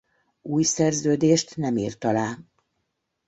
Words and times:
Új 0.41 0.63
szerződést 0.63 1.57
nem 1.57 1.77
írt 1.77 2.03
alá. 2.03 2.37